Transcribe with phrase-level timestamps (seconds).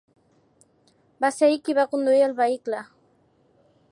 [1.25, 2.83] Va ser ell qui va conduir el vehicle!